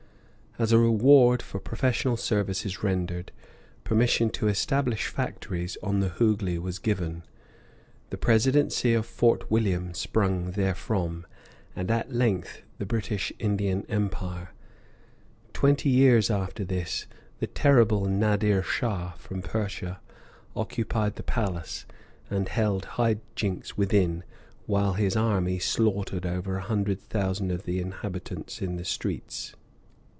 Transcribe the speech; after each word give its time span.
As 0.59 0.73
a 0.73 0.77
reward 0.77 1.41
for 1.41 1.61
professional 1.61 2.17
services 2.17 2.83
rendered, 2.83 3.31
permission 3.85 4.29
to 4.31 4.49
establish 4.49 5.07
factories 5.07 5.77
on 5.81 6.01
the 6.01 6.09
Hooghly 6.09 6.59
was 6.59 6.77
given; 6.77 7.23
the 8.09 8.17
Presidency 8.17 8.93
of 8.93 9.05
Fort 9.05 9.49
William 9.49 9.93
sprung 9.93 10.51
therefrom, 10.51 11.25
and 11.73 11.89
at 11.89 12.11
length 12.11 12.63
the 12.79 12.85
British 12.85 13.31
Indian 13.39 13.85
Empire. 13.87 14.49
Twenty 15.53 15.89
years 15.89 16.29
after 16.29 16.65
this, 16.65 17.07
the 17.39 17.47
terrible 17.47 18.03
Nadir 18.07 18.61
Shah, 18.61 19.13
from 19.13 19.41
Persia, 19.41 20.01
occupied 20.53 21.15
the 21.15 21.23
palace, 21.23 21.85
and 22.29 22.49
held 22.49 22.83
high 22.99 23.19
jinks 23.37 23.77
within 23.77 24.25
while 24.65 24.93
his 24.93 25.15
army 25.15 25.59
slaughtered 25.59 26.25
over 26.25 26.57
a 26.57 26.61
hundred 26.63 26.99
thousand 26.99 27.51
of 27.53 27.63
the 27.63 27.79
inhabitants 27.79 28.61
in 28.61 28.75
the 28.75 28.85
streets. 28.85 29.55